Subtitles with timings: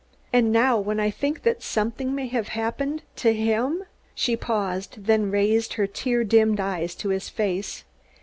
[0.33, 3.83] And now when I think that something may have happened to him!"
[4.15, 7.83] She paused, then raised her tear dimmed eyes to his face.